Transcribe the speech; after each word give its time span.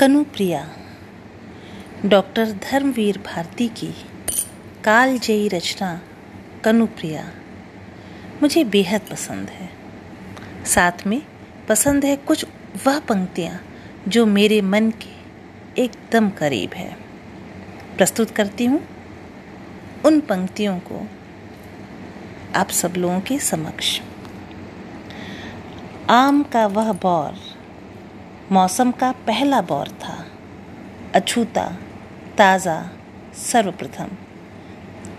Kanupriya, 0.00 0.68
doctor 2.04 2.52
Dharmveer 2.52 3.18
Bharti 3.18 3.68
की 3.68 3.94
कालजयी 4.84 5.48
रचना 5.48 6.02
कनुप्रिया 6.64 7.32
मुझे 8.42 8.64
बेहद 8.64 9.00
पसंद 9.00 9.50
है। 9.50 9.70
साथ 10.66 11.06
में 11.06 11.22
पसंद 11.68 12.04
है 12.04 12.16
कुछ 12.16 12.46
वह 12.86 12.98
पंक्तियाँ 12.98 13.60
जो 14.08 14.26
मेरे 14.26 14.60
मन 14.60 14.90
के 14.90 15.82
एकदम 15.82 16.30
करीब 16.30 16.74
है। 16.74 16.96
प्रस्तुत 17.96 18.30
करती 18.30 18.64
हूँ। 18.64 18.80
उन 20.04 20.20
पंक्तियों 20.20 20.78
को 20.78 21.06
आप 22.54 22.68
सब 22.68 22.94
लोगों 22.96 23.20
के 23.20 23.38
समक्ष। 23.38 24.00
आम 26.10 26.42
का 26.42 26.66
वह 26.66 26.92
बौर 26.92 27.47
मौसम 28.52 28.90
का 28.90 29.12
पहला 29.12 29.60
बौर 29.60 29.88
था। 29.88 30.26
अछूता, 31.14 31.76
ताज़ा, 32.38 32.90
सर्वप्रथम। 33.34 34.08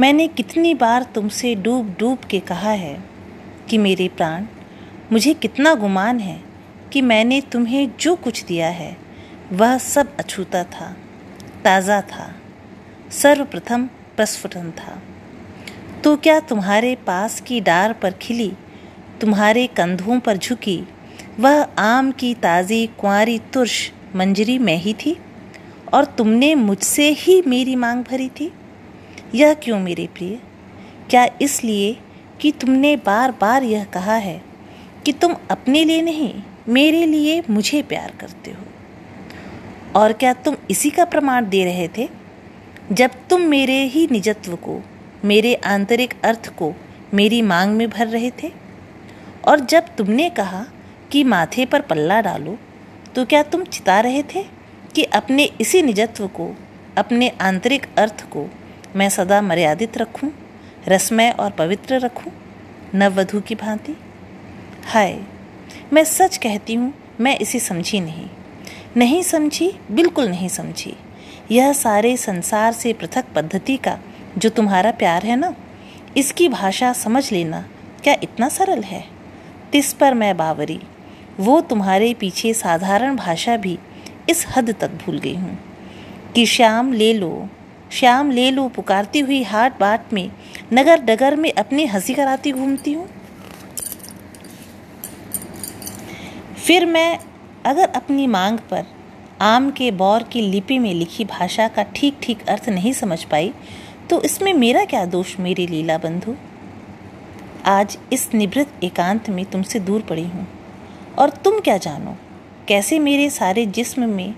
मैंने 0.00 0.28
कितनी 0.28 0.74
बार 0.74 1.02
तुमसे 1.02 1.54
डूब 1.54 1.96
डूब 1.98 2.18
के 2.18 2.40
कहा 2.40 2.70
है 2.70 3.04
कि 3.70 3.78
मेरे 3.78 4.08
प्राण 4.08 4.46
मुझे 5.12 5.34
कितना 5.34 5.74
गुमान 5.74 6.20
है 6.20 6.40
कि 6.92 7.02
मैंने 7.02 7.40
तुम्हें 7.40 7.90
जो 8.00 8.16
कुछ 8.16 8.44
दिया 8.44 8.68
है, 8.68 8.96
वह 9.52 9.78
सब 9.78 10.16
अछूता 10.16 10.64
था, 10.64 10.96
ताज़ा 11.64 12.00
था, 12.00 12.34
सर्वप्रथम 13.10 13.86
प्रस्फुटन 14.16 14.70
था। 14.70 15.02
तो 16.04 16.16
क्या 16.16 16.40
तुम्हारे 16.40 16.94
पास 16.94 17.40
की 17.40 17.60
डार 17.60 17.92
पर 17.92 18.12
खिली, 18.12 18.52
तुम्हारे 19.20 19.66
कंधों 19.66 20.20
पर 20.20 20.36
झुकी 20.36 20.82
वह 21.40 21.62
आम 21.62 22.12
की 22.12 22.34
ताज़ी 22.34 22.86
कुंवारी 22.86 23.38
तुर्श 23.38 23.92
मंजरी 24.16 24.58
में 24.58 24.76
ही 24.76 24.92
थी 24.92 25.16
और 25.92 26.04
तुमने 26.04 26.54
मुझसे 26.54 27.08
ही 27.10 27.42
मेरी 27.46 27.76
मांग 27.76 28.04
भरी 28.04 28.28
थी। 28.28 28.52
यह 29.34 29.54
क्यों 29.54 29.80
मेरे 29.80 30.06
प्रिय? 30.06 30.38
क्या 31.10 31.28
इसलिए 31.42 31.96
कि 32.40 32.52
तुमने 32.52 32.96
बार 32.96 33.30
बार 33.40 33.62
यह 33.62 33.84
कहा 33.84 34.14
है 34.14 34.42
कि 35.06 35.12
तुम 35.12 35.36
अपने 35.50 35.84
लिए 35.84 36.02
नहीं, 36.02 36.42
मेरे 36.68 37.06
लिए 37.06 37.42
मुझे 37.50 37.82
प्यार 37.82 38.12
करते 38.20 38.50
हो। 38.50 38.64
और 40.00 40.12
क्या 40.12 40.32
तुम 40.32 40.56
इसी 40.70 40.90
का 40.90 41.04
प्रमाण 41.04 41.48
दे 41.48 41.64
रहे 41.64 41.88
थे? 41.88 42.08
जब 42.92 43.10
तुम 43.30 43.40
मेरे 43.40 43.84
ही 43.84 44.08
निजत्व 44.10 44.56
को, 44.56 44.82
मेरे 45.24 45.54
आंतरिक 45.54 46.14
अर्थ 46.24 46.48
को 46.48 46.74
मेरी 47.14 47.42
मांग 47.42 47.76
में 47.76 47.90
भर 47.90 48.06
रहे 48.06 48.30
थे। 48.30 48.52
और 49.44 49.60
जब 49.60 49.82
तुमने 49.98 50.30
कहा 50.30 50.64
कि 51.12 51.24
माथे 51.24 51.64
पर 51.64 51.80
पल्ला 51.80 52.20
डालो 52.20 52.58
तो 53.14 53.24
क्या 53.24 53.42
तुम 53.42 53.64
चिता 53.64 54.00
रहे 54.00 54.22
थे 54.22 54.42
कि 54.94 55.02
अपने 55.04 55.44
इसी 55.60 55.82
निजत्व 55.82 56.26
को 56.26 56.54
अपने 56.98 57.28
आंतरिक 57.40 57.86
अर्थ 57.98 58.24
को 58.30 58.48
मैं 58.96 59.08
सदा 59.08 59.40
मर्यादित 59.42 59.98
रखूँ, 59.98 60.30
रसमय 60.88 61.30
और 61.30 61.50
पवित्र 61.50 61.98
रखूँ, 62.00 62.32
नववधु 62.94 63.40
की 63.40 63.54
भांति? 63.54 63.94
हाय 64.86 65.18
मैं 65.92 66.04
सच 66.04 66.36
कहती 66.36 66.74
हूँ 66.74 66.92
मैं 67.20 67.38
इसे 67.38 67.58
समझी 67.58 68.00
नहीं। 68.00 68.28
नहीं 68.96 69.22
समझी 69.22 69.70
बिल्कुल 69.90 70.28
नहीं 70.28 70.48
समझी। 70.48 70.96
यह 71.50 71.72
सारे 71.72 72.16
संसार 72.16 72.72
से 72.72 72.92
पृथक 72.92 73.24
पद्धति 73.34 73.76
का 73.76 73.98
जो 74.38 74.48
तुम्हारा 74.48 74.90
प्यार 74.90 75.26
है 75.26 75.36
ना 75.36 75.54
इसकी 76.16 76.48
भाषा 76.48 76.92
समझ 76.92 77.30
लेना 77.32 77.64
क्या 78.02 78.16
इतना 78.22 78.48
सरल 78.48 78.82
है? 78.82 79.04
तिस 79.72 79.92
पर 79.92 80.14
मैं 80.14 80.36
बावरी। 80.36 80.80
वो 81.40 81.60
तुम्हारे 81.60 82.12
पीछे 82.14 82.52
साधारण 82.54 83.16
भाषा 83.16 83.56
भी 83.56 83.78
इस 84.30 84.46
हद 84.56 84.74
तक 84.80 84.90
भूल 85.04 85.18
गई 85.18 85.34
हूँ। 85.34 85.58
कि 86.34 86.46
श्याम 86.46 86.92
ले 86.92 87.12
लो, 87.12 87.48
श्याम 87.92 88.30
ले 88.30 88.50
लो 88.50 88.68
पुकारती 88.68 89.20
हुई 89.20 89.42
हाट 89.42 89.78
बाट 89.80 90.12
में, 90.12 90.30
नगर 90.72 91.00
डगर 91.00 91.36
में 91.36 91.52
अपनी 91.52 91.86
हँसी 91.86 92.14
कराती 92.14 92.52
घूमती 92.52 92.92
हूँ। 92.92 93.08
फिर 96.56 96.86
मैं 96.86 97.18
अगर 97.66 97.88
अपनी 97.88 98.26
मांग 98.26 98.58
पर 98.70 98.84
आम 99.40 99.70
के 99.70 99.90
बौर 99.90 100.22
की 100.22 100.40
लिपि 100.40 100.78
में 100.78 100.92
लिखी 100.94 101.24
भाषा 101.24 101.68
का 101.68 101.82
ठीक 101.96 102.18
ठीक 102.22 102.46
अर्थ 102.48 102.68
नहीं 102.68 102.92
समझ 102.92 103.22
पाई 103.24 103.52
तो 104.10 104.22
इसमें 104.22 104.52
मेरा 104.54 104.84
क्या 104.84 105.04
दोष 105.06 105.38
मेरी 105.40 105.66
लीला 105.66 105.98
बंधु 105.98 106.34
आज 107.66 107.98
इस 108.12 108.28
निभृत 108.34 108.84
एकांत 108.84 109.30
में 109.30 109.44
तुमसे 109.44 109.80
दूर 109.80 110.02
पड़ी 110.02 110.24
हूँ। 110.24 110.46
और 111.18 111.30
तुम 111.30 111.60
क्या 111.60 111.76
जानो? 111.76 112.16
कैसे 112.68 112.98
मेरे 112.98 113.30
सारे 113.30 113.66
जिस्म 113.66 114.08
में 114.08 114.34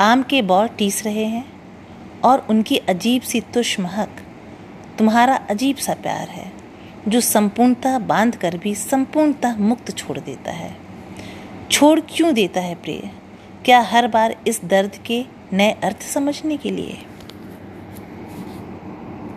आम 0.00 0.22
के 0.22 0.42
बौर 0.42 0.68
टीस 0.68 1.04
रहे 1.04 1.24
हैं? 1.24 1.52
और 2.24 2.46
उनकी 2.50 2.76
अजीब 2.76 3.22
सी 3.22 3.40
तुष 3.40 3.80
महक 3.80 4.08
तुम्हारा 4.98 5.36
अजीब 5.36 5.76
सा 5.76 5.94
प्यार 5.94 6.28
है, 6.28 6.52
जो 7.08 7.20
संपूर्णतः 7.20 7.98
बाँध 7.98 8.36
कर 8.36 8.56
भी 8.56 8.74
संपूर्णतः 8.74 9.56
मुक्त 9.56 9.90
छोड़ 9.90 10.18
देता 10.18 10.50
है। 10.50 10.76
छोड़ 11.70 12.00
क्यों 12.00 12.34
देता 12.34 12.60
है 12.60 12.74
प्रिय? 12.74 13.10
क्या 13.64 13.80
हर 13.80 14.08
बार 14.08 14.36
इस 14.46 14.60
दर्द 14.64 14.96
के 15.06 15.24
नए 15.52 15.70
अर्थ 15.70 16.02
समझने 16.02 16.56
के 16.56 16.70
लिए? 16.70 16.98